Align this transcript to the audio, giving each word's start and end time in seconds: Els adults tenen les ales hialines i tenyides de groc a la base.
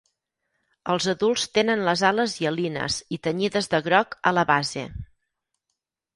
Els 0.93 1.05
adults 1.11 1.43
tenen 1.57 1.83
les 1.87 2.03
ales 2.09 2.37
hialines 2.39 2.97
i 3.17 3.21
tenyides 3.29 3.71
de 3.75 3.83
groc 3.91 4.19
a 4.33 4.35
la 4.41 4.49
base. 4.55 4.89